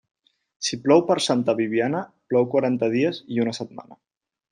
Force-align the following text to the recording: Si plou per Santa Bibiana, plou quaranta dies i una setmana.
Si 0.67 0.77
plou 0.85 1.03
per 1.09 1.17
Santa 1.25 1.55
Bibiana, 1.59 2.01
plou 2.33 2.47
quaranta 2.57 2.89
dies 2.97 3.21
i 3.37 3.45
una 3.45 3.55
setmana. 3.59 3.99